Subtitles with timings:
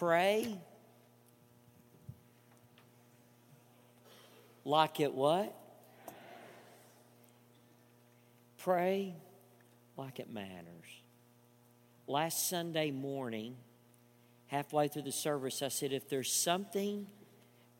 [0.00, 0.56] pray
[4.64, 5.54] like it what?
[8.56, 9.14] Pray
[9.98, 10.48] like it matters.
[12.06, 13.56] Last Sunday morning,
[14.46, 17.06] halfway through the service, I said, if there's something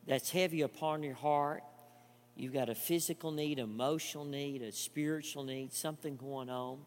[0.05, 1.63] that's heavy upon your heart,
[2.35, 6.81] you've got a physical need, emotional need, a spiritual need, something going on.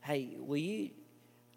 [0.00, 0.88] Hey, will you?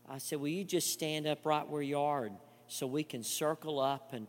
[0.09, 2.29] I said, will you just stand up right where you are
[2.69, 4.27] so we can circle up and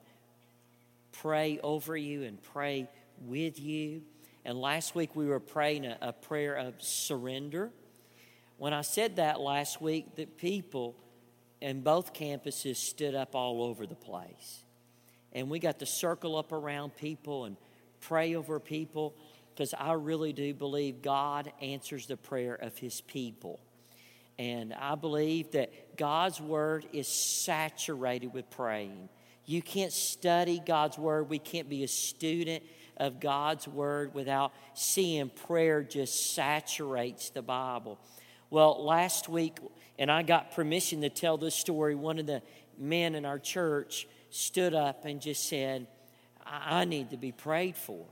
[1.12, 2.88] pray over you and pray
[3.20, 4.02] with you?
[4.44, 7.70] And last week we were praying a, a prayer of surrender.
[8.58, 10.96] When I said that last week, the people
[11.60, 14.64] in both campuses stood up all over the place.
[15.32, 17.56] And we got to circle up around people and
[18.00, 19.14] pray over people
[19.54, 23.60] because I really do believe God answers the prayer of His people.
[24.38, 29.10] And I believe that God's Word is saturated with praying.
[29.44, 32.64] You can't study God's Word, we can't be a student
[32.96, 37.98] of God's Word without seeing prayer just saturates the Bible.
[38.48, 39.58] Well, last week,
[39.98, 42.40] and I got permission to tell this story, one of the
[42.78, 45.86] men in our church stood up and just said,
[46.46, 48.06] I, need to be prayed for.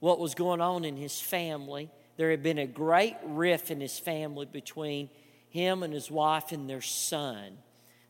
[0.00, 3.96] What was going on in his family, there had been a great rift in his
[3.96, 5.08] family between
[5.58, 7.58] him and his wife and their son.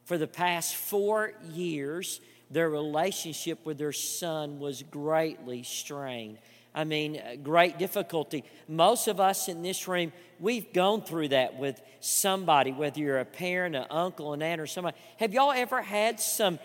[0.05, 6.39] For the past four years, their relationship with their son was greatly strained.
[6.75, 8.45] I mean, great difficulty.
[8.69, 13.25] Most of us in this room, we've gone through that with somebody, whether you're a
[13.25, 14.97] parent, an uncle, an aunt, or somebody.
[15.17, 16.59] Have y'all ever had some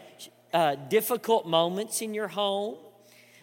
[0.53, 2.75] uh, difficult moments in your home?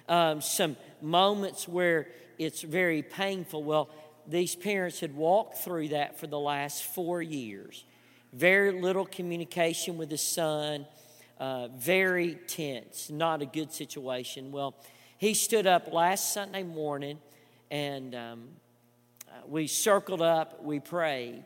[0.09, 3.65] Um, some moments where it's very painful.
[3.65, 3.91] Well,
[4.31, 7.85] these parents had walked through that for the last four years.
[8.33, 10.87] Very little communication with the son
[11.41, 14.53] uh, very tense, not a good situation.
[14.53, 14.75] Well,
[15.17, 17.19] he stood up last Sunday morning
[17.71, 18.49] and um,
[19.27, 21.45] uh, we circled up, we prayed.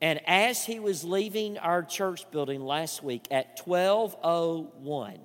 [0.00, 5.18] And as he was leaving our church building last week at 1201,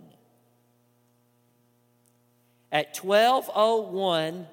[2.71, 4.47] at 1201,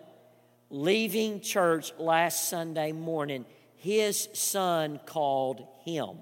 [0.70, 3.44] leaving church last Sunday morning,
[3.76, 6.16] his son called him.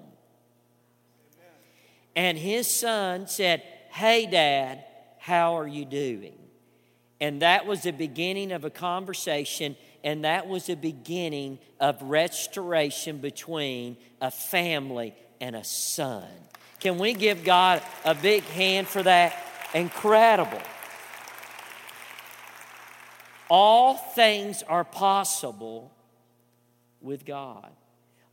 [2.15, 4.83] And his son said, Hey, Dad,
[5.19, 6.37] how are you doing?
[7.19, 13.17] And that was the beginning of a conversation, and that was the beginning of restoration
[13.17, 16.27] between a family and a son.
[16.79, 19.35] Can we give God a big hand for that?
[19.73, 20.61] Incredible.
[23.49, 25.91] All things are possible
[27.01, 27.69] with God.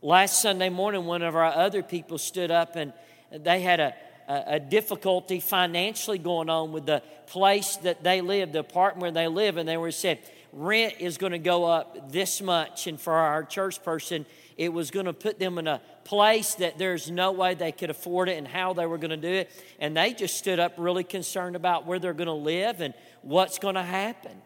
[0.01, 2.91] Last Sunday morning, one of our other people stood up and
[3.31, 3.93] they had a,
[4.27, 9.11] a, a, difficulty financially going on with the place that they live, the apartment where
[9.11, 10.19] they live, and they were said,
[10.51, 12.87] rent is going to go up this much.
[12.87, 14.25] And for our church person,
[14.57, 17.89] it was going to put them in a place that there's no way they could
[17.89, 19.51] afford it and how they were going to do it.
[19.79, 23.57] And they just stood up really concerned about where they're going to live and what's
[23.57, 24.41] going to happen.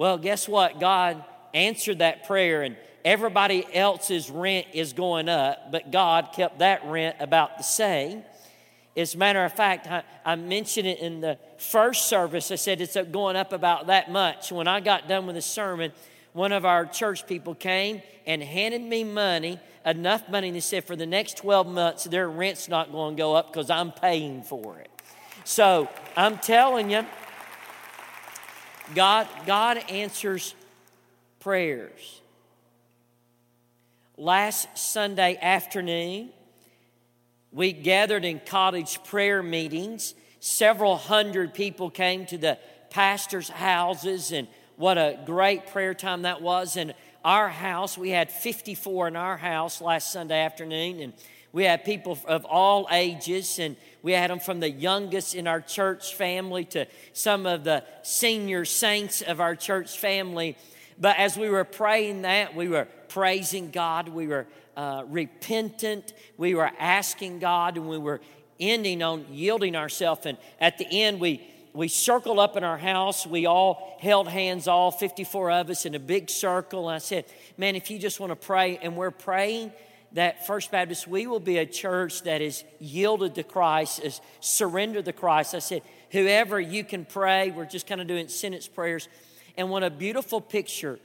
[0.00, 0.80] Well, guess what?
[0.80, 1.22] God
[1.52, 2.74] answered that prayer and
[3.04, 8.24] everybody else's rent is going up, but God kept that rent about the same.
[8.96, 12.50] As a matter of fact, I, I, mentioned it in the first service.
[12.50, 14.50] I said it's going up about that much.
[14.50, 15.92] When I got done with the sermon,
[16.32, 20.84] one of our church people came and handed me money, enough money, and they said
[20.84, 24.44] for the next 12 months, their rent's not going to go up because I'm paying
[24.44, 24.88] for it.
[25.44, 27.04] So I'm telling you,
[28.94, 30.54] God, God answers
[31.40, 32.20] prayers
[34.20, 36.28] last Sunday afternoon,
[37.52, 40.14] we gathered in cottage prayer meetings.
[40.40, 42.58] Several hundred people came to the
[42.90, 44.46] pastor's houses, and
[44.76, 46.76] what a great prayer time that was.
[46.76, 46.92] In
[47.24, 51.12] our house, we had 54 in our house last Sunday afternoon, and
[51.52, 55.60] we had people of all ages, and we had them from the youngest in our
[55.60, 60.56] church family to some of the senior saints of our church family.
[60.98, 66.54] But as we were praying that, we were praising God, we were uh, repentant, we
[66.54, 68.20] were asking God, and we were
[68.60, 70.26] ending on yielding ourselves.
[70.26, 73.26] And at the end, we we circled up in our house.
[73.26, 76.88] We all held hands, all 54 of us, in a big circle.
[76.88, 77.26] And I said,
[77.56, 79.72] Man, if you just want to pray, and we're praying
[80.12, 85.04] that First Baptist, we will be a church that is yielded to Christ, is surrendered
[85.04, 85.54] to Christ.
[85.54, 89.08] I said, Whoever you can pray, we're just kind of doing sentence prayers.
[89.56, 90.98] And what a beautiful picture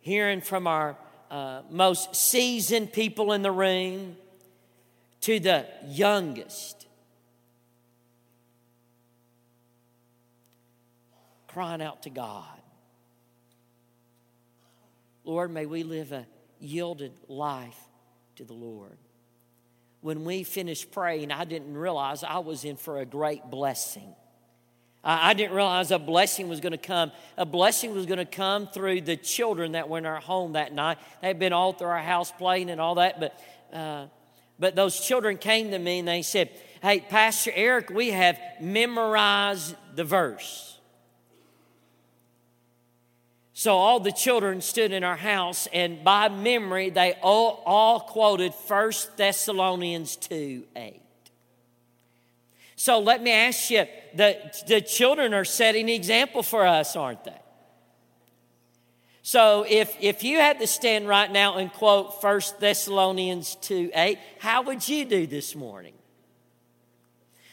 [0.00, 0.96] hearing from our
[1.30, 4.16] uh, most seasoned people in the room
[5.22, 6.86] to the youngest,
[11.48, 12.44] crying out to God.
[15.24, 16.26] Lord, may we live a
[16.58, 17.78] yielded life
[18.40, 18.96] to the Lord.
[20.00, 24.14] When we finished praying, I didn't realize I was in for a great blessing.
[25.04, 27.12] I didn't realize a blessing was going to come.
[27.36, 30.72] A blessing was going to come through the children that were in our home that
[30.72, 30.96] night.
[31.20, 33.38] They had been all through our house playing and all that, but,
[33.74, 34.06] uh,
[34.58, 36.48] but those children came to me and they said,
[36.80, 40.78] Hey, Pastor Eric, we have memorized the verse.
[43.60, 48.52] So all the children stood in our house, and by memory, they all, all quoted
[48.52, 51.02] 1 Thessalonians 2 8.
[52.76, 53.84] So let me ask you
[54.14, 57.38] the, the children are setting the example for us, aren't they?
[59.20, 64.18] So if, if you had to stand right now and quote 1 Thessalonians 2 8,
[64.38, 65.99] how would you do this morning?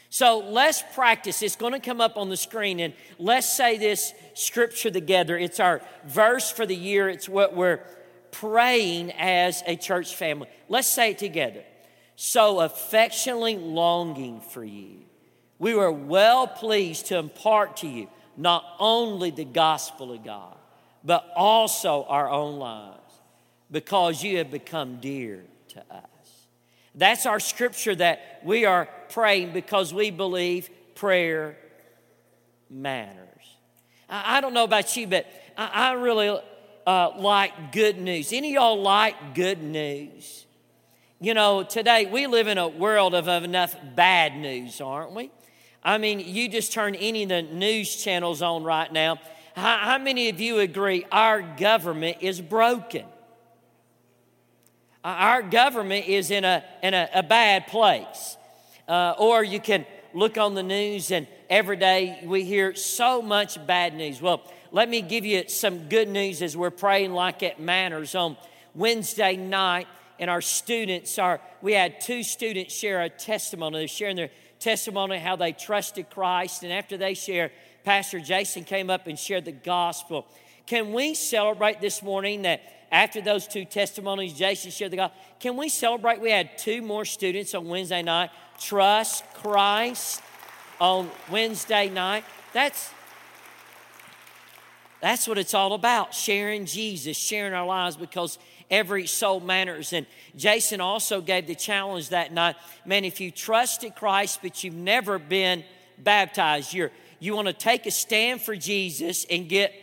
[0.09, 1.41] So let's practice.
[1.41, 5.37] It's going to come up on the screen, and let's say this scripture together.
[5.37, 7.81] It's our verse for the year, it's what we're
[8.31, 10.47] praying as a church family.
[10.69, 11.63] Let's say it together.
[12.15, 15.07] So affectionately longing for you
[15.59, 20.55] we were well pleased to impart to you not only the gospel of God,
[21.03, 23.13] but also our own lives,
[23.71, 26.16] because you have become dear to us.
[26.97, 31.55] That's our scripture that we are praying because we believe prayer
[32.71, 33.23] matters.
[34.09, 36.39] I, don't know about you, but I, really
[36.87, 38.33] uh, like good news.
[38.33, 40.45] Any of y'all like good news?
[41.21, 45.29] You know, today we live in a world of enough bad news, aren't we?
[45.83, 49.19] I mean, you just turn any of the news channels on right now.
[49.55, 53.05] How, how many of you agree our government is broken?
[55.07, 58.35] Our government is in a, in a, a bad place.
[58.89, 63.65] Uh, or you can look on the news, and every day we hear so much
[63.65, 64.21] bad news.
[64.21, 64.41] Well,
[64.73, 68.15] let me give you some good news as we're praying like it matters.
[68.15, 68.35] On
[68.75, 69.87] Wednesday night,
[70.19, 73.77] and our students are, we had two students share a testimony.
[73.77, 76.63] They're sharing their testimony how they trusted Christ.
[76.63, 77.51] And after they shared,
[77.85, 80.27] Pastor Jason came up and shared the gospel.
[80.65, 85.19] Can we celebrate this morning that after those two testimonies, Jason shared the gospel?
[85.39, 86.21] Can we celebrate?
[86.21, 88.29] We had two more students on Wednesday night
[88.59, 90.21] trust Christ
[90.79, 92.23] on Wednesday night.
[92.53, 92.91] That's
[94.99, 98.39] that's what it's all about sharing Jesus, sharing our lives because
[98.69, 99.93] every soul matters.
[99.93, 102.55] And Jason also gave the challenge that night
[102.85, 105.63] man, if you trusted Christ, but you've never been
[105.97, 109.73] baptized, you're, you want to take a stand for Jesus and get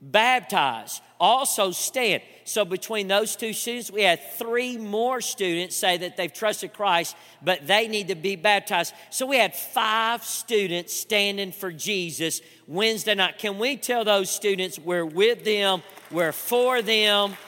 [0.00, 1.02] baptized.
[1.24, 2.22] Also, stand.
[2.44, 7.16] So, between those two students, we had three more students say that they've trusted Christ,
[7.40, 8.92] but they need to be baptized.
[9.08, 13.38] So, we had five students standing for Jesus Wednesday night.
[13.38, 17.38] Can we tell those students we're with them, we're for them?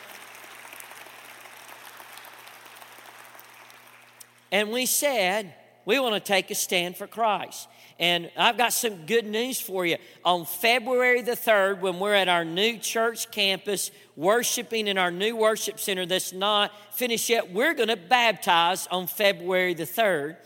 [4.51, 5.53] And we said,
[5.85, 7.69] we want to take a stand for Christ.
[7.99, 9.97] And I've got some good news for you.
[10.25, 15.35] On February the 3rd, when we're at our new church campus worshiping in our new
[15.35, 20.37] worship center that's not finished yet, we're going to baptize on February the 3rd.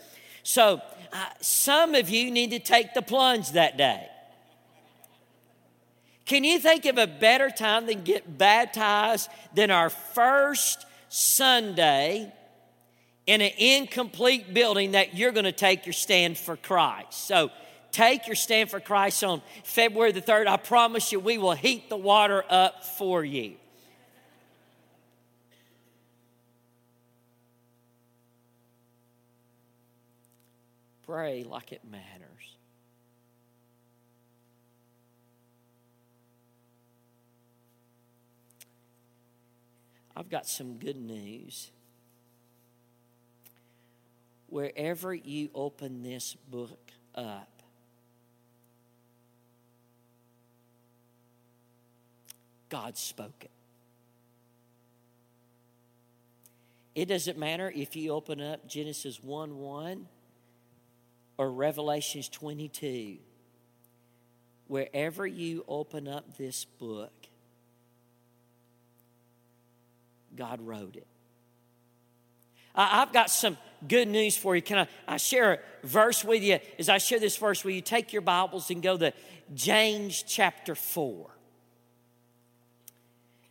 [0.43, 0.81] So
[1.11, 4.07] uh, some of you need to take the plunge that day.
[6.25, 12.31] Can you think of a better time than get baptized than our first Sunday
[13.27, 17.13] in an incomplete building that you're going to take your stand for Christ.
[17.13, 17.51] So
[17.91, 20.47] take your stand for Christ on February the 3rd.
[20.47, 23.55] I promise you, we will heat the water up for you.
[31.05, 32.07] Pray like it matters.
[40.15, 41.71] I've got some good news
[44.51, 47.47] wherever you open this book up,
[52.69, 53.51] God spoke it.
[56.93, 60.07] It doesn't matter if you open up Genesis 1 1
[61.37, 63.17] or Revelations 22.
[64.67, 67.13] Wherever you open up this book,
[70.35, 71.07] God wrote it.
[72.75, 74.61] I've got some good news for you.
[74.61, 76.59] Can I, I share a verse with you?
[76.79, 79.13] As I share this verse, will you take your Bibles and go to
[79.53, 81.29] James chapter 4?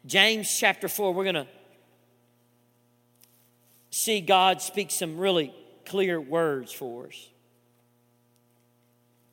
[0.06, 1.46] James chapter 4, we're going to
[3.90, 5.52] see God speak some really
[5.84, 7.28] clear words for us.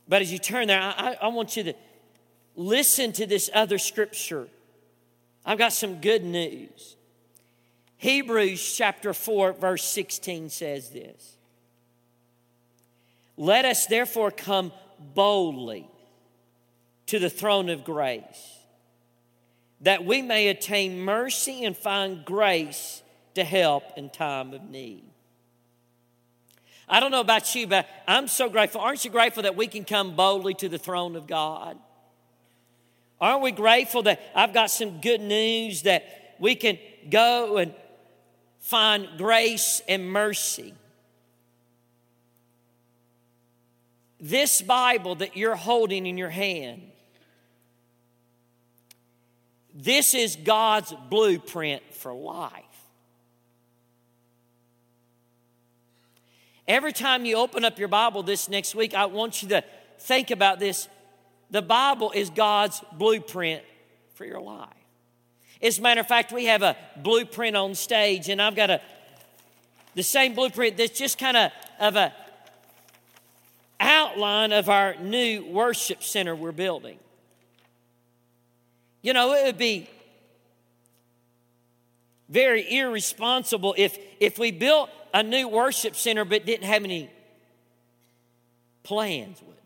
[0.10, 1.74] But as you turn there, I, I want you to
[2.56, 4.48] listen to this other scripture.
[5.46, 6.97] I've got some good news.
[7.98, 11.38] Hebrews chapter 4, verse 16 says this
[13.36, 14.72] Let us therefore come
[15.16, 15.90] boldly
[17.08, 18.60] to the throne of grace,
[19.82, 23.02] that we may attain mercy and find grace
[23.36, 25.04] to help in time of need.
[26.90, 28.80] I don't know about you, but I'm so grateful.
[28.80, 31.78] Aren't you grateful that we can come boldly to the throne of God?
[33.20, 36.78] Aren't we grateful that I've got some good news that we can
[37.10, 37.74] go and
[38.68, 40.74] find grace and mercy?
[44.20, 46.82] This Bible that you're holding in your hand,
[49.74, 52.52] this is God's blueprint for life.
[56.68, 59.64] Every time you open up your Bible this next week, I want you to
[60.00, 60.90] think about this.
[61.52, 63.64] The Bible is God's blueprint
[64.16, 64.87] for your life.
[65.62, 68.82] As a matter of fact, we have a blueprint on stage, and I've got a
[69.96, 72.14] the same blueprint that's just kind of of a
[73.80, 77.00] outline of our new worship center we're building.
[79.02, 79.90] You know, it would be
[82.30, 87.10] very irresponsible if if we built a new worship center but didn't have any
[88.84, 89.57] plans, it?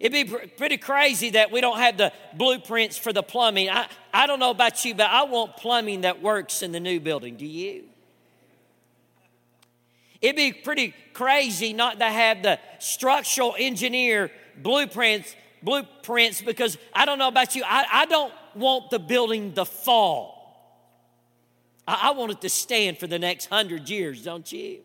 [0.00, 3.68] It'd be pretty crazy that we don't have the blueprints for the plumbing.
[3.68, 7.00] I, I don't know about you, but I want plumbing that works in the new
[7.00, 7.36] building.
[7.36, 7.84] Do you?
[10.20, 17.18] It'd be pretty crazy not to have the structural engineer blueprints blueprints because I don't
[17.18, 20.34] know about you, I, I don't want the building to fall.
[21.86, 24.80] I, I want it to stand for the next hundred years, don't you?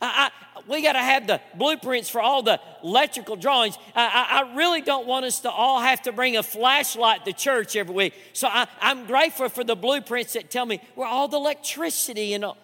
[0.00, 3.78] I, I, we got to have the blueprints for all the electrical drawings.
[3.94, 7.76] I, I, really don't want us to all have to bring a flashlight to church
[7.76, 8.14] every week.
[8.32, 12.44] So I, am grateful for the blueprints that tell me where all the electricity and
[12.44, 12.56] all,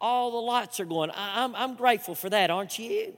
[0.00, 1.10] all the lights are going.
[1.10, 3.16] I, I'm, I'm grateful for that, aren't you?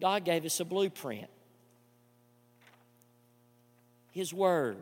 [0.00, 1.28] God gave us a blueprint
[4.12, 4.78] His Word.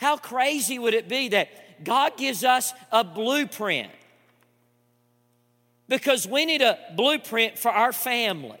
[0.00, 3.90] How crazy would it be that God gives us a blueprint?
[5.88, 8.56] Because we need a blueprint for our family.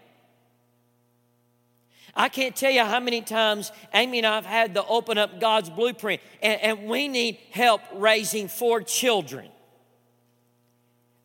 [2.14, 5.40] I can't tell you how many times Amy and I have had to open up
[5.40, 9.48] God's blueprint, and, and, we need help raising four children.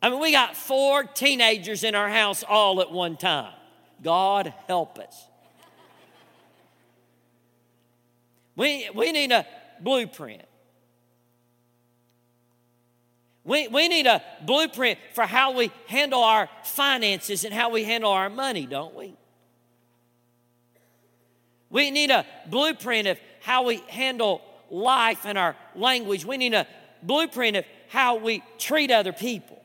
[0.00, 3.52] I mean, we got four teenagers in our house all at one time.
[4.02, 5.26] God help us.
[8.54, 9.46] We, we need a
[9.82, 10.42] blueprint.
[13.44, 18.10] We, we need a blueprint for how we handle our finances and how we handle
[18.10, 19.14] our money, don't we?
[21.70, 26.24] We need a blueprint of how we handle life and our language.
[26.24, 26.66] We need a
[27.02, 29.62] blueprint of how we treat other people.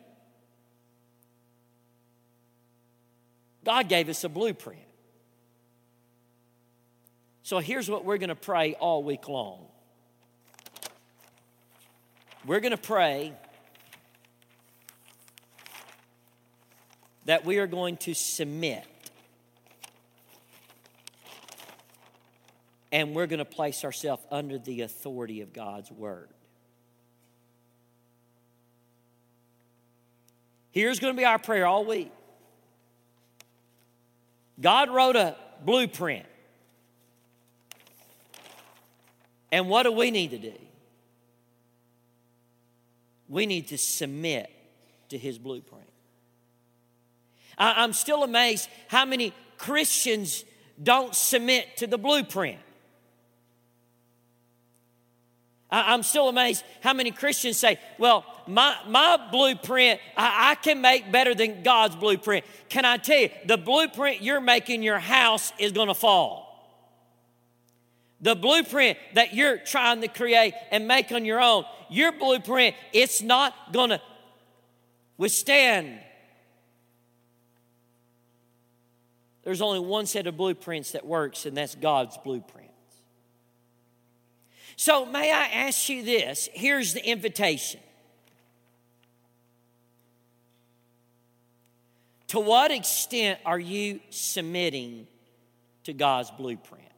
[3.63, 4.81] God gave us a blueprint.
[7.43, 9.70] So here's what we're going to pray all week long.
[12.45, 13.33] We're going to pray
[17.25, 18.85] that we are going to submit
[22.91, 26.29] and we're going to place ourselves under the authority of God's Word.
[30.71, 32.11] Here's going to be our prayer all week
[34.59, 36.25] God wrote a blueprint.
[39.51, 40.53] And what do we need to do?
[43.31, 44.51] We need to submit
[45.09, 45.87] to his blueprint.
[47.57, 50.43] I, am still amazed how many Christians
[50.81, 52.59] don't submit to the blueprint.
[55.69, 60.81] I, am still amazed how many Christians say, Well, my, my blueprint, I, I can
[60.81, 62.43] make better than God's blueprint.
[62.67, 66.50] Can I tell you, the blueprint you're making your house is going to fall
[68.21, 73.21] the blueprint that you're trying to create and make on your own, your blueprint, it's
[73.21, 74.01] not going to
[75.17, 75.99] withstand.
[79.43, 82.69] There's only one set of blueprints that works, and that's God's blueprints.
[84.75, 86.47] So, may I ask you this?
[86.53, 87.79] Here's the invitation.
[92.27, 95.05] To what extent are you submitting
[95.83, 96.90] to God's blueprint?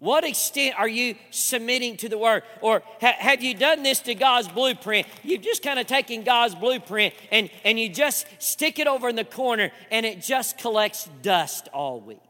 [0.00, 2.42] What extent are you submitting to the word?
[2.62, 5.06] Or ha- have you done this to God's blueprint?
[5.22, 9.16] You've just kind of taken God's blueprint and, and you just stick it over in
[9.16, 12.29] the corner and it just collects dust all week.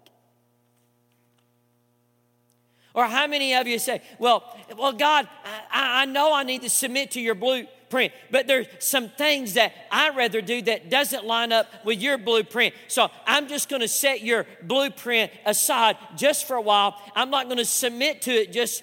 [2.94, 4.44] Or how many of you say, well,
[4.76, 5.28] well, God,
[5.70, 9.73] I, I know I need to submit to your blueprint, but there's some things that
[9.92, 12.75] I'd rather do that doesn't line up with your blueprint.
[12.88, 17.00] So I'm just going to set your blueprint aside just for a while.
[17.14, 18.82] I'm not going to submit to it just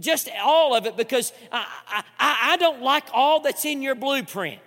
[0.00, 1.66] just all of it because I,
[2.18, 4.60] I, I don't like all that's in your blueprint.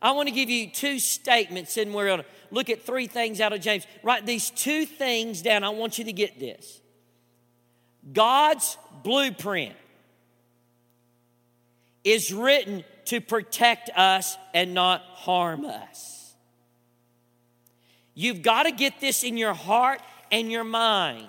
[0.00, 3.40] I want to give you two statements, and we're going to look at three things
[3.40, 3.86] out of James.
[4.02, 5.64] Write these two things down.
[5.64, 6.80] I want you to get this
[8.12, 9.74] God's blueprint
[12.04, 16.34] is written to protect us and not harm us.
[18.14, 20.00] You've got to get this in your heart
[20.30, 21.28] and your mind.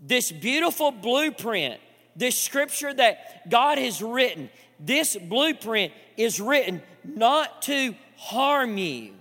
[0.00, 1.80] This beautiful blueprint,
[2.14, 9.12] this scripture that God has written, this blueprint is written not to harm you,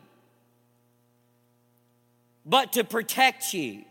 [2.45, 3.83] but to protect you.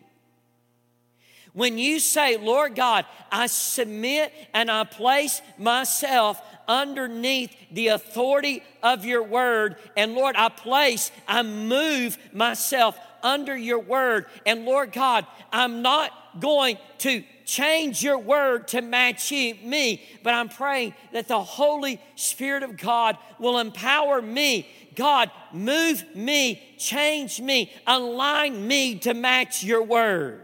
[1.53, 9.05] When you say, Lord God, I submit and I place myself underneath the authority of
[9.05, 15.27] your word, and Lord, I place, I move myself under your word, and Lord God,
[15.53, 21.29] I'm not going to change your word to match you, me, but I'm praying that
[21.29, 24.69] the Holy Spirit of God will empower me.
[24.95, 30.41] God, move me, change me, align me to match your word.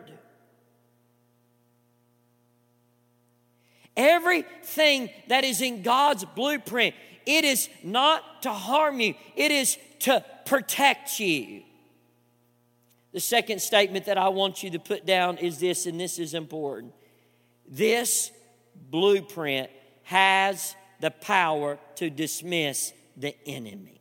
[3.97, 6.95] Everything that is in God's blueprint,
[7.27, 11.63] it is not to harm you, it is to protect you.
[13.13, 16.35] The second statement that I want you to put down is this, and this is
[16.35, 16.93] important.
[17.67, 18.31] This
[18.75, 19.71] blueprint
[20.05, 24.01] has the power to dismiss the enemy.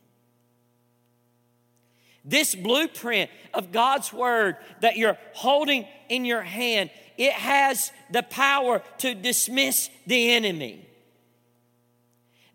[2.24, 8.82] This blueprint of God's word that you're holding in your hand, it has the power
[8.98, 10.86] to dismiss the enemy.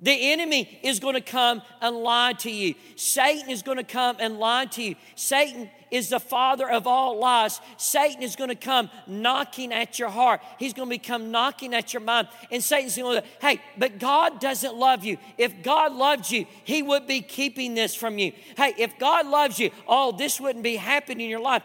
[0.02, 2.76] The enemy is going to come and lie to you.
[2.96, 4.96] Satan is going to come and lie to you.
[5.16, 7.62] Satan is the father of all lies.
[7.78, 10.42] Satan is going to come knocking at your heart.
[10.60, 12.28] He's going to become knocking at your mind.
[12.52, 15.18] And Satan's going to, hey, but God doesn't love you.
[15.38, 18.34] If God loved you, he would be keeping this from you.
[18.58, 21.64] Hey, if God loves you, oh, this wouldn't be happening in your life.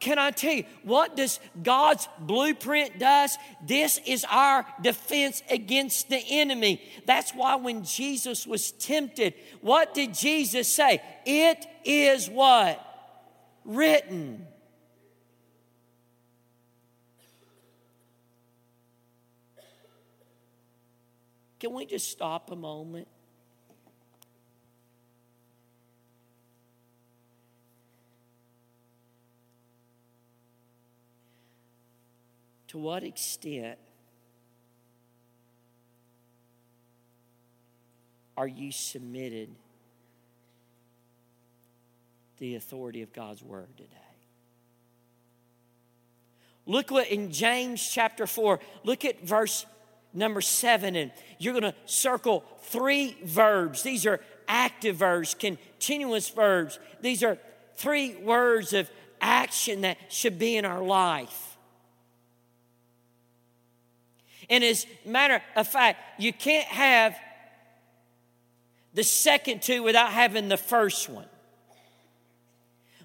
[0.00, 3.36] Can I tell you what does God's blueprint does?
[3.66, 6.82] This is our defense against the enemy.
[7.04, 11.02] That's why when Jesus was tempted, what did Jesus say?
[11.26, 12.84] It is what?
[13.64, 14.46] Written.
[21.58, 23.08] Can we just stop a moment?
[32.68, 33.78] To what extent
[38.36, 39.48] are you submitted
[42.38, 43.90] the authority of God's word today?
[46.66, 49.64] Look what in James chapter 4, look at verse
[50.12, 53.82] number 7 and you're going to circle three verbs.
[53.82, 56.78] These are active verbs, continuous verbs.
[57.00, 57.38] These are
[57.76, 61.47] three words of action that should be in our life.
[64.50, 67.16] And as a matter of fact, you can't have
[68.94, 71.26] the second two without having the first one.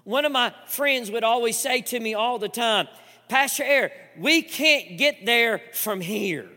[0.04, 2.88] One of my friends would always say to me all the time,
[3.28, 6.48] Pastor Air, we can't get there from here.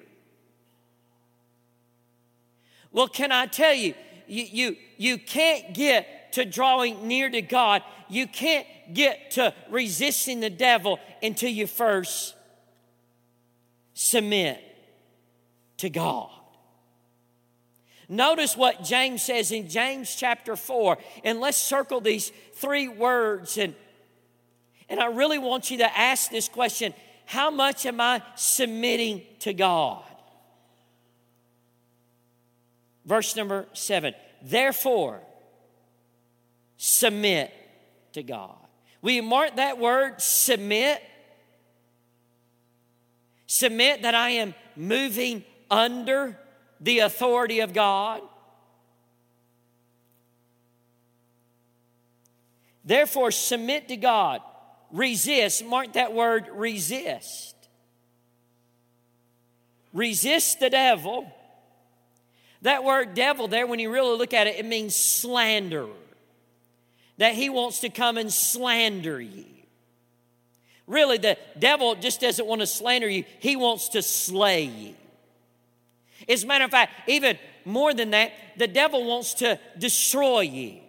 [2.91, 3.93] Well, can I tell you,
[4.27, 7.83] you, you, you can't get to drawing near to God.
[8.09, 12.35] You can't get to resisting the devil until you first
[13.93, 14.66] submit
[15.77, 16.29] to God.
[18.09, 23.57] Notice what James says in James chapter 4, and let's circle these three words.
[23.57, 23.75] And,
[24.87, 26.93] and I really want you to ask this question
[27.25, 30.03] How much am I submitting to God?
[33.05, 35.21] Verse number seven, therefore,
[36.77, 37.53] submit
[38.13, 38.55] to God.
[39.01, 41.01] You mark that word, submit?
[43.45, 46.37] Submit that I am moving under
[46.79, 48.21] the authority of God.
[52.85, 54.41] Therefore, submit to God.
[54.91, 55.65] resist.
[55.65, 57.55] Mark that word resist.
[59.93, 61.31] Resist the devil.
[62.61, 65.89] That word devil there, when you really look at it, it means slanderer.
[67.17, 69.45] That he wants to come and slander you.
[70.85, 74.95] Really, the devil just doesn't want to slander you, he wants to slay you.
[76.27, 80.79] As a matter of fact, even more than that, the devil wants to destroy you.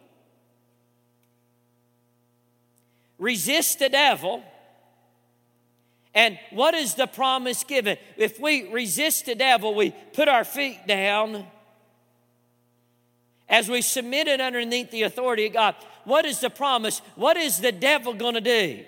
[3.18, 4.42] Resist the devil.
[6.14, 7.98] And what is the promise given?
[8.16, 11.46] If we resist the devil, we put our feet down
[13.48, 15.74] as we submit it underneath the authority of God.
[16.04, 17.00] What is the promise?
[17.16, 18.84] What is the devil going to do?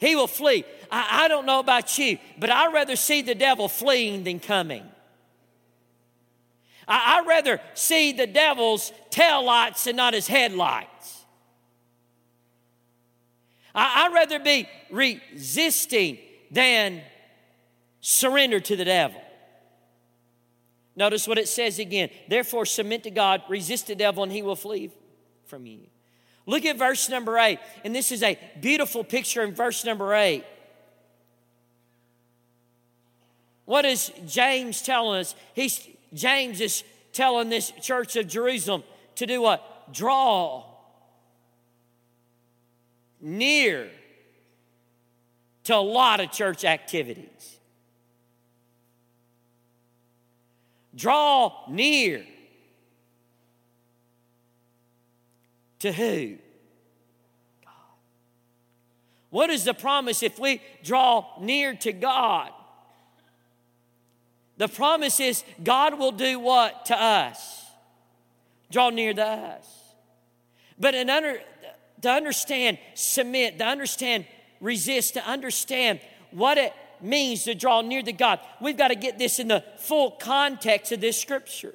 [0.00, 0.64] He will flee.
[0.90, 4.82] I, I, don't know about you, but I'd rather see the devil fleeing than coming.
[6.88, 11.24] I, I'd rather see the devil's tail lights and not his headlights.
[13.74, 16.18] I, I'd rather be resisting
[16.50, 17.02] than
[18.00, 19.20] surrender to the devil.
[20.96, 22.08] Notice what it says again.
[22.26, 24.90] Therefore, submit to God, resist the devil, and he will flee
[25.44, 25.86] from you.
[26.46, 30.44] Look at verse number eight, and this is a beautiful picture in verse number eight.
[33.66, 35.34] What is James telling us?
[35.54, 38.82] He's, James is telling this church of Jerusalem
[39.16, 39.92] to do what?
[39.92, 40.64] Draw
[43.20, 43.90] near
[45.64, 47.58] to a lot of church activities.
[50.96, 52.24] Draw near
[55.80, 56.36] to who?
[57.64, 57.72] God.
[59.30, 62.50] What is the promise if we draw near to God?
[64.56, 67.64] The promise is God will do what to us?
[68.70, 69.66] Draw near to us.
[70.78, 71.40] But in under,
[72.02, 74.26] to understand submit, to understand
[74.60, 79.18] resist, to understand what it means to draw near to God, we've got to get
[79.18, 81.74] this in the full context of this scripture.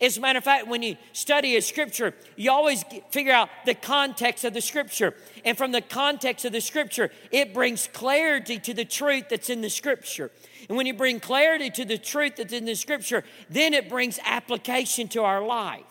[0.00, 3.74] As a matter of fact, when you study a scripture, you always figure out the
[3.74, 5.14] context of the scripture.
[5.44, 9.60] And from the context of the scripture, it brings clarity to the truth that's in
[9.60, 10.30] the scripture.
[10.68, 14.18] And when you bring clarity to the truth that's in the scripture, then it brings
[14.24, 15.84] application to our life.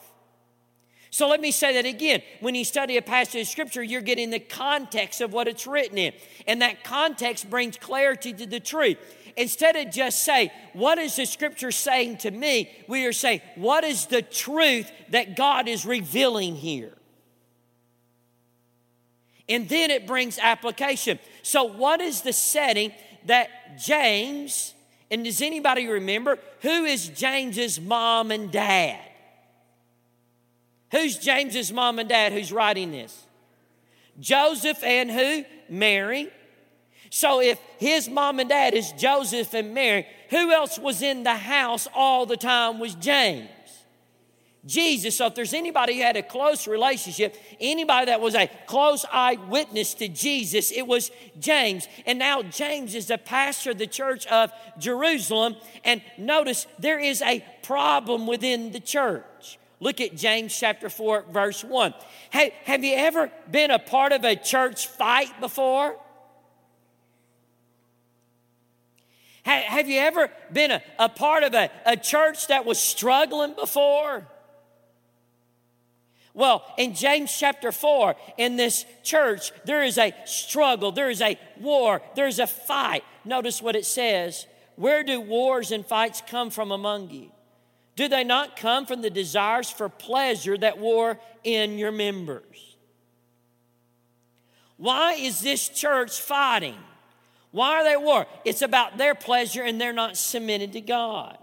[1.12, 2.22] So let me say that again.
[2.39, 5.98] When you study a passage of scripture, you're getting the context of what it's written
[5.98, 6.13] in.
[6.48, 8.98] And that context brings clarity to the truth.
[9.39, 12.69] Instead of just say, what is the scripture saying to me?
[12.89, 16.91] We are saying, what is the truth that God is revealing here?
[19.47, 21.19] And then it brings application.
[21.41, 22.91] So, what is the setting
[23.28, 24.73] that James,
[25.10, 28.99] and does anybody remember who is James's mom and dad?
[30.91, 33.23] Who's James's mom and dad who's writing this?
[34.19, 35.45] Joseph and who?
[35.69, 36.30] Mary.
[37.10, 41.36] So if his mom and dad is Joseph and Mary, who else was in the
[41.36, 43.50] house all the time was James?
[44.65, 45.15] Jesus.
[45.15, 49.93] So if there's anybody who had a close relationship, anybody that was a close eyewitness
[49.95, 51.88] to Jesus, it was James.
[52.06, 55.56] And now James is the pastor of the church of Jerusalem.
[55.84, 59.58] And notice there is a problem within the church.
[59.80, 61.93] Look at James chapter 4, verse 1.
[62.32, 65.95] Hey, have you ever been a part of a church fight before?
[69.43, 74.28] Have you ever been a, a part of a, a church that was struggling before?
[76.34, 81.38] Well, in James chapter 4, in this church, there is a struggle, there is a
[81.60, 83.04] war, there's a fight.
[83.25, 87.32] Notice what it says Where do wars and fights come from among you?
[87.95, 92.78] Do they not come from the desires for pleasure that war in your members?
[94.78, 96.78] Why is this church fighting?
[97.51, 98.27] Why are they at war?
[98.45, 101.38] It's about their pleasure and they're not submitted to God.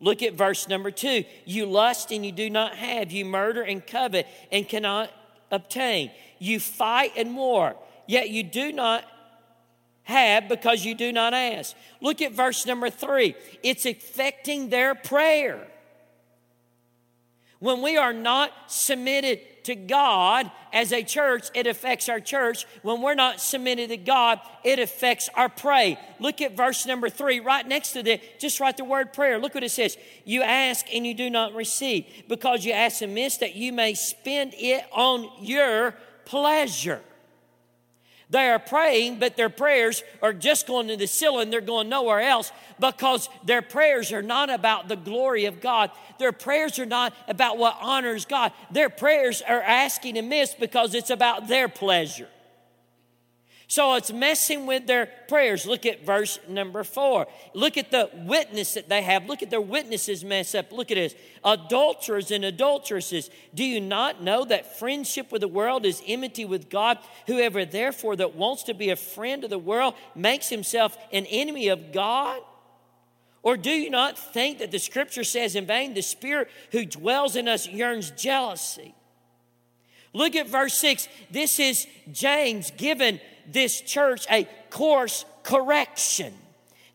[0.00, 1.24] Look at verse number two.
[1.44, 3.12] You lust and you do not have.
[3.12, 5.10] You murder and covet and cannot
[5.50, 6.10] obtain.
[6.38, 9.04] You fight and war, yet you do not
[10.04, 11.76] have because you do not ask.
[12.00, 13.34] Look at verse number three.
[13.62, 15.66] It's affecting their prayer.
[17.60, 22.66] When we are not submitted to God as a church, it affects our church.
[22.82, 25.98] When we're not submitted to God, it affects our pray.
[26.18, 28.40] Look at verse number three, right next to that.
[28.40, 29.38] Just write the word prayer.
[29.38, 29.98] Look what it says.
[30.24, 34.54] You ask and you do not receive because you ask amiss that you may spend
[34.56, 35.94] it on your
[36.24, 37.02] pleasure.
[38.30, 41.50] They are praying, but their prayers are just going to the ceiling.
[41.50, 45.90] They're going nowhere else because their prayers are not about the glory of God.
[46.18, 48.52] Their prayers are not about what honors God.
[48.70, 52.28] Their prayers are asking amiss because it's about their pleasure.
[53.70, 55.64] So it's messing with their prayers.
[55.64, 57.28] Look at verse number four.
[57.54, 59.26] Look at the witness that they have.
[59.26, 60.72] Look at their witnesses mess up.
[60.72, 61.14] Look at this.
[61.44, 63.30] Adulterers and adulteresses.
[63.54, 66.98] Do you not know that friendship with the world is enmity with God?
[67.28, 71.68] Whoever therefore that wants to be a friend of the world makes himself an enemy
[71.68, 72.40] of God?
[73.44, 77.36] Or do you not think that the scripture says in vain, the spirit who dwells
[77.36, 78.96] in us yearns jealousy?
[80.12, 81.06] Look at verse 6.
[81.30, 83.20] This is James given
[83.52, 86.32] this church a course correction.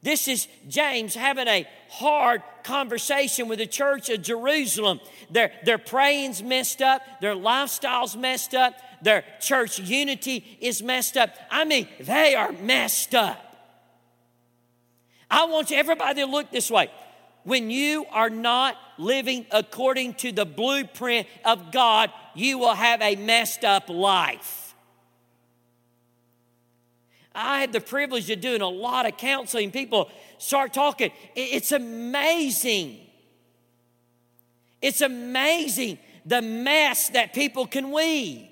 [0.02, 5.00] This is James having a hard conversation with the church of Jerusalem.
[5.32, 11.32] Their, their praying's messed up, their lifestyle's messed up, their church unity is messed up.
[11.50, 13.42] I mean, they are messed up.
[15.30, 16.92] I want everybody to look this way.
[17.44, 23.16] When you are not living according to the blueprint of God, you will have a
[23.16, 24.75] messed up life.
[27.36, 29.72] I had the privilege of doing a lot of counseling.
[29.72, 31.12] People start talking.
[31.36, 33.00] It's amazing.
[34.82, 38.48] It's amazing the mess that people can weave.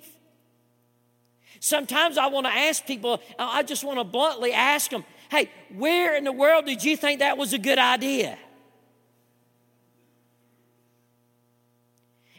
[1.59, 6.15] Sometimes I want to ask people, I just want to bluntly ask them, hey, where
[6.17, 8.37] in the world did you think that was a good idea?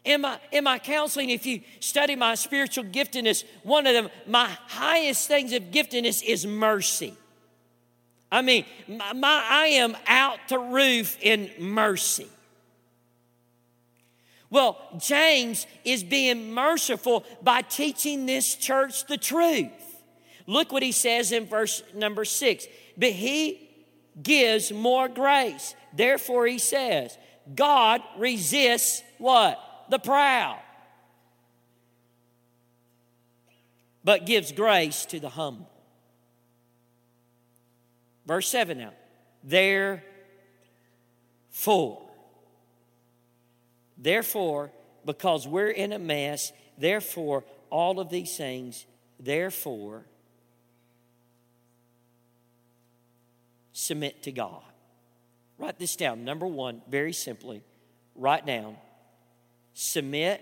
[0.04, 4.48] In my, in my counseling, if you study my spiritual giftedness, one of them, my
[4.66, 7.14] highest things of giftedness is mercy.
[8.30, 12.28] I mean, my, my, I am out to roof in mercy.
[14.50, 19.70] Well, James is being merciful by teaching this church the truth.
[20.46, 22.66] Look what he says in verse number six.
[22.96, 23.70] But he
[24.22, 25.74] gives more grace.
[25.92, 27.16] Therefore, he says,
[27.54, 29.58] God resists what?
[29.88, 30.60] The proud,
[34.02, 35.70] but gives grace to the humble.
[38.26, 38.92] Verse 7 now.
[39.42, 40.02] Therefore,
[43.98, 44.72] therefore,
[45.04, 48.86] because we're in a mess, therefore, all of these things,
[49.20, 50.06] therefore,
[53.72, 54.62] submit to God.
[55.58, 56.24] Write this down.
[56.24, 57.62] Number one, very simply,
[58.14, 58.76] write down
[59.74, 60.40] submit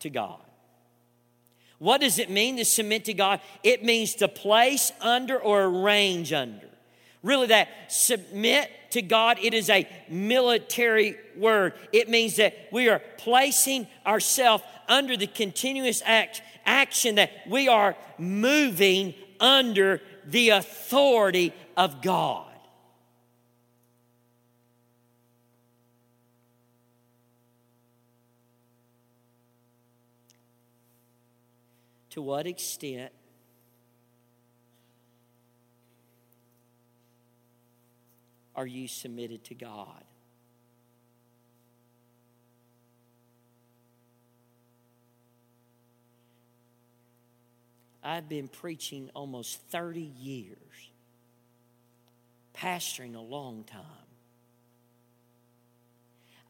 [0.00, 0.40] to God.
[1.78, 3.40] What does it mean to submit to God?
[3.62, 6.68] It means to place under or arrange under.
[7.22, 11.74] Really, that submit to God, it is a military word.
[11.92, 17.96] It means that we are placing ourselves under the continuous act, action that we are
[18.16, 22.46] moving under the authority of God.
[32.16, 33.12] To what extent
[38.54, 40.02] are you submitted to God?
[48.02, 50.56] I've been preaching almost 30 years,
[52.54, 53.82] pastoring a long time.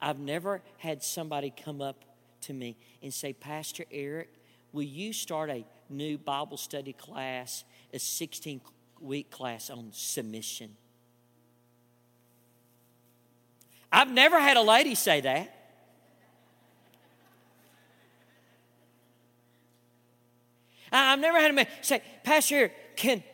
[0.01, 2.05] I've never had somebody come up
[2.43, 4.33] to me and say, Pastor Eric,
[4.77, 8.61] Will you start a new Bible study class, a 16
[9.01, 10.77] week class on submission?
[13.91, 15.71] I've never had a lady say that.
[20.93, 23.25] I've never had a man say, Pastor, can,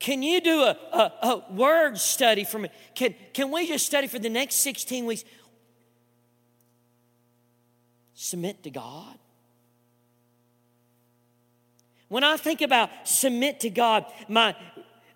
[0.00, 2.70] can you do a, a, a, word study for me?
[2.96, 5.22] Can, can we just study for the next 16 weeks?
[8.14, 9.16] Submit to God.
[12.08, 14.56] When I think about submit to God, my,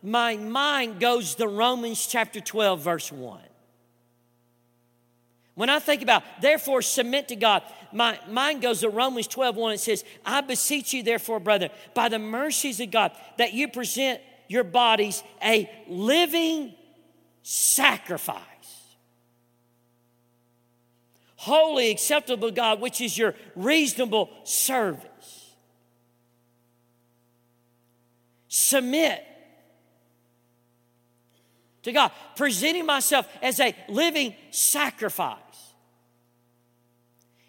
[0.02, 3.40] my mind goes to Romans chapter 12, verse 1.
[5.55, 9.74] When I think about, therefore, submit to God, my mind goes to Romans 12, 1.
[9.74, 14.20] It says, I beseech you, therefore, brother, by the mercies of God, that you present
[14.48, 16.74] your bodies a living
[17.42, 18.40] sacrifice,
[21.37, 25.12] holy, acceptable God, which is your reasonable service.
[28.54, 29.24] Submit
[31.82, 35.38] to God, presenting myself as a living sacrifice.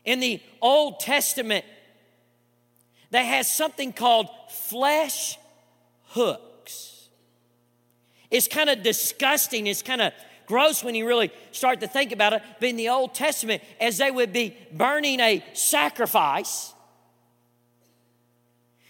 [0.06, 1.66] In the Old Testament,
[3.12, 5.38] they had something called flesh
[6.12, 7.10] hooks.
[8.32, 10.14] It's kind of disgusting, it's kind of
[10.46, 12.42] gross when you really start to think about it.
[12.62, 16.74] But in the Old Testament, as they would be burning a sacrifice,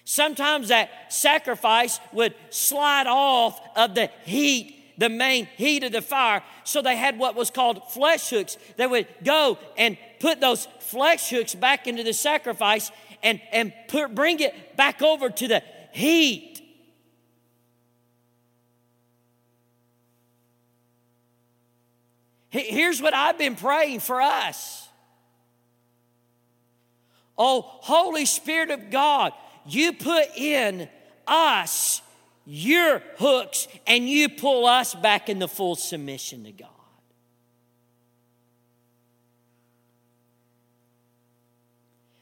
[0.05, 6.43] Sometimes that sacrifice would slide off of the heat, the main heat of the fire.
[6.65, 8.57] So they had what was called flesh hooks.
[8.75, 14.13] They would go and put those flesh hooks back into the sacrifice and, and put,
[14.13, 15.63] bring it back over to the
[15.93, 16.61] heat.
[22.49, 24.87] Here's what I've been praying for us.
[27.35, 29.33] Oh, Holy Spirit of God,
[29.65, 30.89] you put in
[31.27, 32.01] us
[32.45, 36.69] your hooks and you pull us back into full submission to God.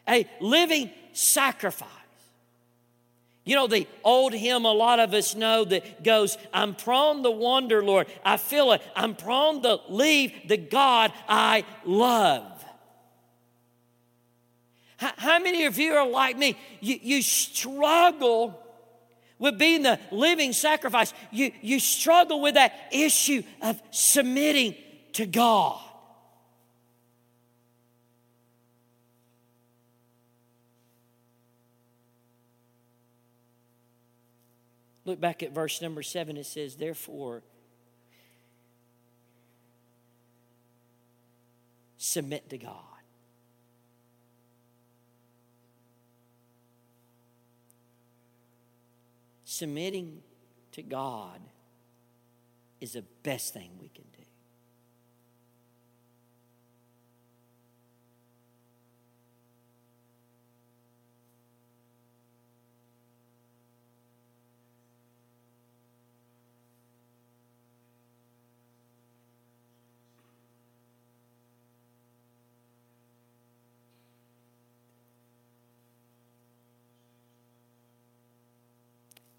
[0.07, 1.87] A living sacrifice.
[3.43, 7.31] You know, the old hymn a lot of us know that goes, I'm prone to
[7.31, 8.07] wander, Lord.
[8.23, 8.83] I feel it.
[8.95, 12.60] I'm prone to leave the God I love.
[15.01, 16.55] How, how many of you are like me?
[16.79, 18.61] You, you struggle
[19.39, 21.11] with being the living sacrifice.
[21.31, 24.75] You, you struggle with that issue of submitting
[25.13, 25.81] to God.
[35.03, 36.37] Look back at verse number seven.
[36.37, 37.41] It says, Therefore,
[41.97, 42.90] submit to God.
[49.61, 50.23] Submitting
[50.71, 51.39] to God
[52.79, 54.10] is the best thing we can do.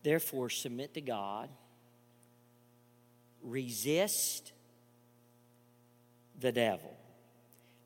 [0.03, 1.49] Therefore, submit to God,
[3.43, 4.53] resist
[6.41, 6.97] the devil.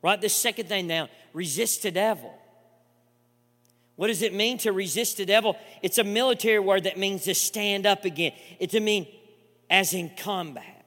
[0.01, 2.33] Write the second thing down resist the devil.
[3.95, 5.55] What does it mean to resist the devil?
[5.81, 8.31] It's a military word that means to stand up again.
[8.59, 9.07] It to mean
[9.69, 10.85] as in combat.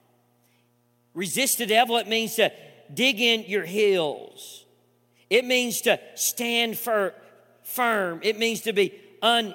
[1.13, 2.51] Resist the devil, it means to
[2.93, 4.65] dig in your heels.
[5.29, 7.13] It means to stand for,
[7.63, 8.19] firm.
[8.23, 9.53] It means to be un,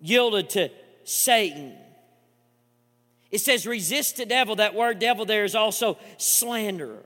[0.00, 0.70] yielded to
[1.04, 1.74] Satan.
[3.30, 4.56] It says resist the devil.
[4.56, 7.04] That word devil there is also slanderer.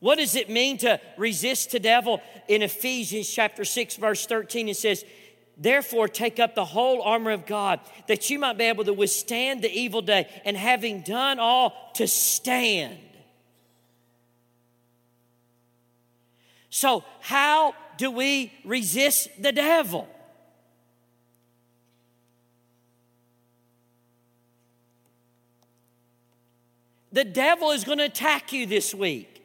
[0.00, 2.20] What does it mean to resist the devil?
[2.46, 5.04] In Ephesians chapter 6, verse 13, it says,
[5.56, 9.62] Therefore, take up the whole armor of God, that you might be able to withstand
[9.62, 12.96] the evil day, and having done all, to stand.
[16.70, 20.08] So, how do we resist the devil?
[27.12, 29.44] The devil is going to attack you this week.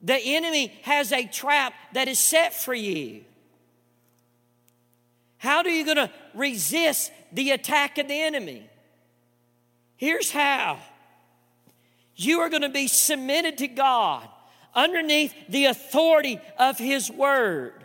[0.00, 3.24] The enemy has a trap that is set for you.
[5.38, 8.68] How are you going to resist the attack of the enemy?
[9.96, 10.78] Here's how
[12.14, 14.28] you are going to be submitted to God
[14.74, 17.84] underneath the authority of His Word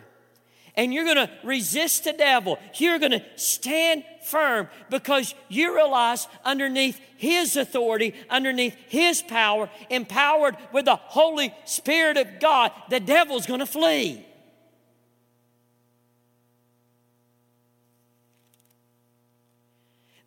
[0.76, 2.58] and you're going to resist the devil.
[2.74, 10.56] You're going to stand firm because you realize underneath his authority, underneath his power, empowered
[10.72, 14.26] with the Holy Spirit of God, the devil's going to flee.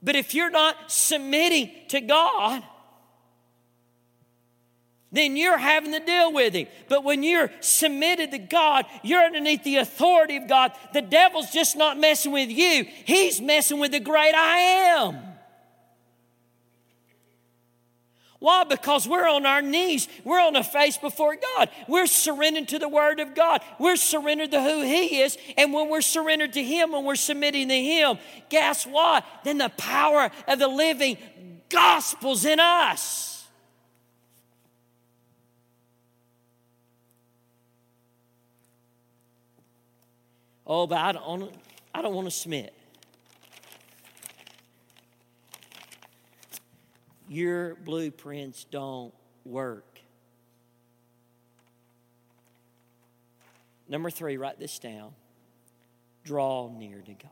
[0.02, 2.64] But if you're not submitting to God,
[5.12, 6.68] then you're having to deal with him.
[6.90, 10.74] But when you're submitted to God, you're underneath the authority of God.
[10.94, 15.28] The devil's just not messing with you, he's messing with the great I am.
[18.40, 18.66] Why?
[18.66, 20.08] Because we're on our knees.
[20.24, 21.70] We're on the face before God.
[21.88, 23.62] We're surrendered to the Word of God.
[23.80, 25.40] We're surrendered to who He is.
[25.58, 28.20] And when we're surrendered to Him, when we're submitting to Him,
[28.50, 29.26] guess what?
[29.44, 31.18] Then the power of the living
[31.70, 33.37] gospel's in us.
[40.68, 41.52] Oh, but I don't
[41.96, 42.74] I don't want to submit.
[47.30, 49.14] Your blueprints don't
[49.46, 50.00] work.
[53.90, 55.14] Number three, write this down.
[56.26, 57.32] Draw near to God.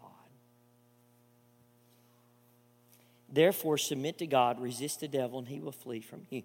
[3.31, 6.43] Therefore, submit to God, resist the devil, and he will flee from you.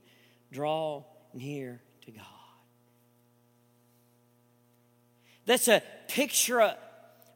[0.50, 2.39] Draw near to God.
[5.50, 6.76] That's a picture of,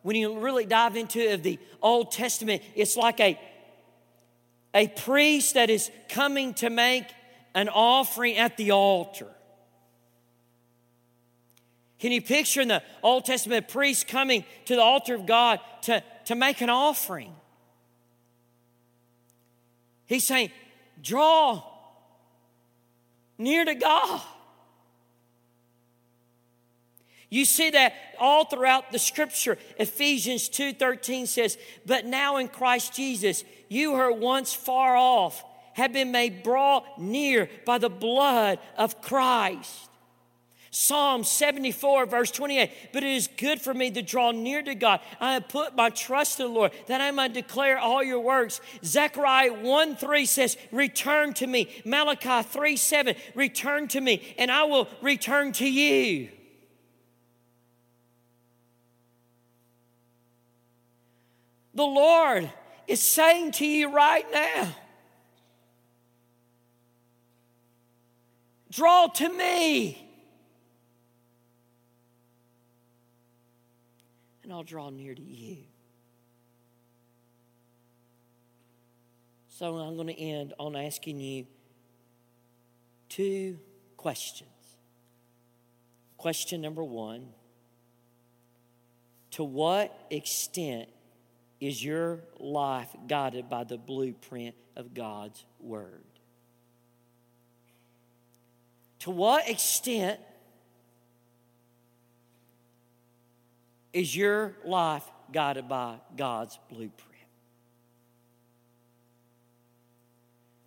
[0.02, 3.36] when you really dive into of the Old Testament, it's like a,
[4.72, 7.06] a priest that is coming to make
[7.56, 9.26] an offering at the altar.
[11.98, 15.58] Can you picture in the Old Testament a priest coming to the altar of God
[15.82, 17.34] to, to make an offering?
[20.06, 20.52] He's saying,
[21.02, 21.64] draw
[23.38, 24.20] near to God.
[27.34, 29.58] You see that all throughout the scripture.
[29.76, 35.92] Ephesians 2:13 says, "But now in Christ Jesus, you who were once far off have
[35.92, 39.88] been made brought near by the blood of Christ."
[40.70, 42.70] Psalm 74, verse 28.
[42.92, 45.00] But it is good for me to draw near to God.
[45.18, 48.60] I have put my trust in the Lord that I might declare all your works.
[48.84, 51.68] Zechariah 1 3 says, Return to me.
[51.84, 56.28] Malachi 3 7, Return to me, and I will return to you.
[61.74, 62.50] The Lord
[62.86, 64.74] is saying to you right now,
[68.70, 70.04] Draw to me.
[74.44, 75.56] and I'll draw near to you.
[79.48, 81.46] So I'm going to end on asking you
[83.08, 83.58] two
[83.96, 84.50] questions.
[86.18, 87.28] Question number one
[89.32, 90.88] To what extent
[91.64, 96.04] is your life guided by the blueprint of God's Word?
[99.00, 100.20] To what extent
[103.94, 107.00] Is your life guided by God's blueprint?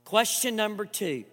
[0.05, 1.25] Question number two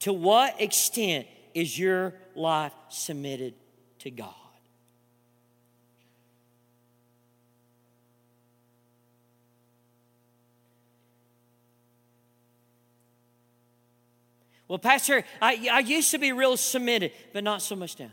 [0.00, 3.52] To what extent is your life submitted
[3.98, 4.45] to God?
[14.68, 18.10] Well, Pastor, I, I used to be real submitted, but not so much now.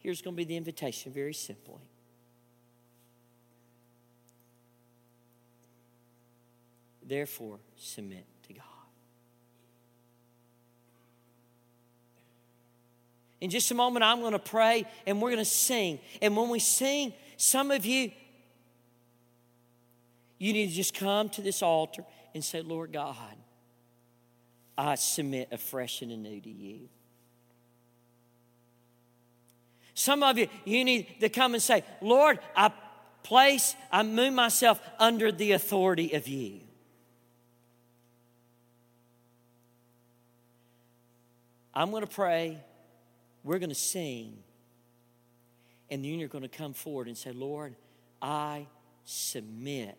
[0.00, 1.82] Here's going to be the invitation very simply.
[7.02, 8.64] Therefore, submit to God.
[13.40, 16.00] In just a moment, I'm going to pray and we're going to sing.
[16.20, 18.10] And when we sing, some of you,
[20.38, 23.16] you need to just come to this altar and say, Lord God,
[24.76, 26.88] I submit afresh and anew to you.
[29.94, 32.70] Some of you, you need to come and say, Lord, I
[33.24, 36.60] place, I move myself under the authority of you.
[41.74, 42.58] I'm going to pray,
[43.48, 44.36] we're going to sing,
[45.88, 47.76] and then you're going to come forward and say, Lord,
[48.20, 48.66] I
[49.06, 49.96] submit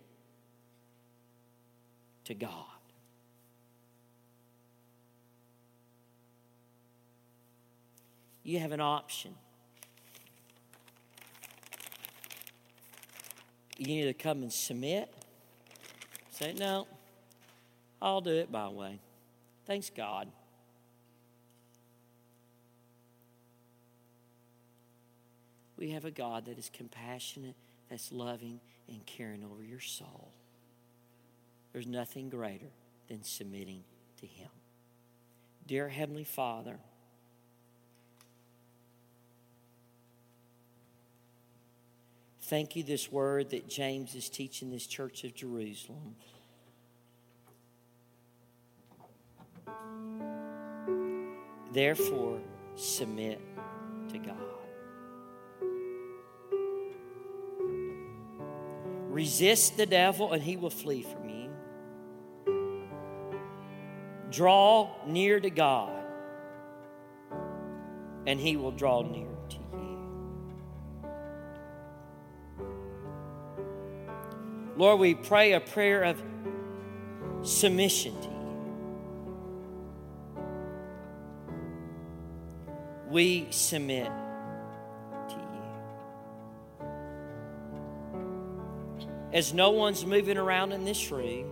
[2.26, 2.52] to God.
[8.44, 9.34] You have an option.
[13.80, 15.12] You need to come and submit.
[16.30, 16.86] Say, no,
[18.00, 19.00] I'll do it my way.
[19.66, 20.28] Thanks God.
[25.80, 27.56] We have a God that is compassionate,
[27.90, 28.60] that's loving,
[28.90, 30.34] and caring over your soul.
[31.72, 32.68] There's nothing greater
[33.08, 33.86] than submitting
[34.20, 34.50] to Him.
[35.66, 36.78] Dear Heavenly Father,
[42.42, 46.16] Thank you, this word that James is teaching this church of Jerusalem.
[51.72, 52.40] Therefore,
[52.76, 53.40] submit
[54.12, 54.59] to God.
[59.20, 61.50] Resist the devil, and he will flee from you.
[64.32, 66.02] Draw near to God,
[68.26, 70.00] and he will draw near to you.
[74.78, 76.24] Lord, we pray a prayer of
[77.42, 78.36] submission to you.
[83.10, 84.10] We submit
[89.32, 91.52] As no one's moving around in this room,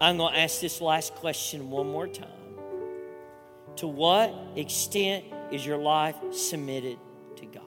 [0.00, 2.28] I'm going to ask this last question one more time.
[3.76, 6.98] To what extent is your life submitted
[7.36, 7.62] to God?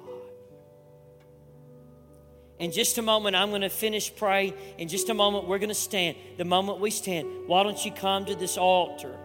[2.57, 4.53] In just a moment, I'm going to finish praying.
[4.77, 6.17] In just a moment, we're going to stand.
[6.37, 9.17] The moment we stand, why don't you come to this altar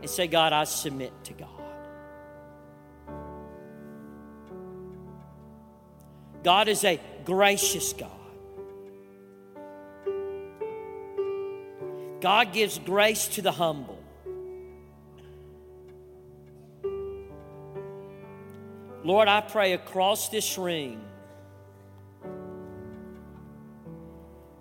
[0.00, 1.55] and say, God, I submit to God.
[6.46, 8.08] God is a gracious God.
[12.20, 13.98] God gives grace to the humble.
[19.02, 21.00] Lord, I pray across this ring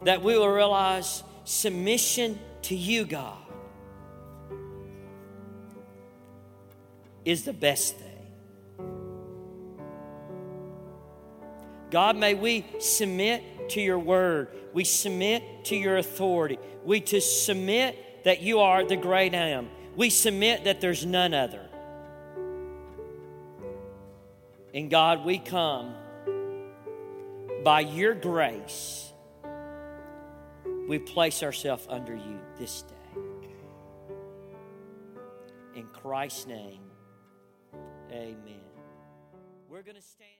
[0.05, 3.37] that we will realize submission to you, God,
[7.23, 8.04] is the best thing.
[11.95, 14.49] God, may we submit to your word.
[14.73, 16.59] We submit to your authority.
[16.83, 19.69] We to submit that you are the great I am.
[19.95, 21.69] We submit that there's none other.
[24.73, 25.95] And God, we come
[27.63, 29.09] by your grace,
[30.89, 33.21] we place ourselves under you this day.
[35.77, 36.81] In Christ's name,
[38.11, 38.59] amen.
[39.69, 40.34] We're going to stand.